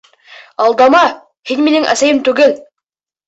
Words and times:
—Алдама, 0.67 1.01
һин 1.51 1.61
минең 1.67 1.85
әсәйем 1.93 2.21
түгел!.. 2.31 2.57